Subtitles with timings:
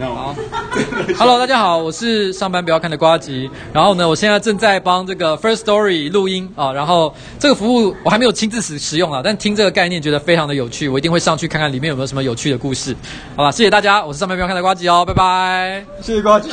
[0.00, 0.34] 好，
[1.16, 3.48] Hello，大家好，我是上班不要看的瓜吉。
[3.72, 6.72] 然后呢，我现在正在帮这个 First Story 录音啊。
[6.72, 12.94] 然后这个服务我还没有亲自使使用啊，但听这个概念觉得非常的有趣，我一定会上去看看里面有没有什么有趣的故事。
[13.36, 15.84] 好吧，谢谢大家，我是上班不要看的瓜吉哦，拜拜。
[16.00, 16.50] 谢谢瓜吉。